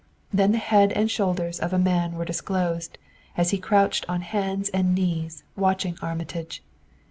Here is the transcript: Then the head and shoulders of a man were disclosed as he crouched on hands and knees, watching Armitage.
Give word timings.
Then 0.33 0.51
the 0.51 0.57
head 0.57 0.91
and 0.93 1.11
shoulders 1.11 1.59
of 1.59 1.73
a 1.73 1.77
man 1.77 2.13
were 2.13 2.25
disclosed 2.25 2.97
as 3.37 3.51
he 3.51 3.59
crouched 3.59 4.03
on 4.09 4.21
hands 4.21 4.67
and 4.69 4.95
knees, 4.95 5.43
watching 5.55 5.95
Armitage. 6.01 6.63